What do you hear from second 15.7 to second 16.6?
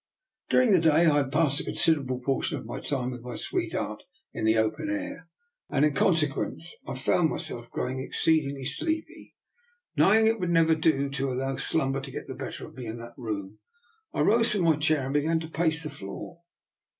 the floor.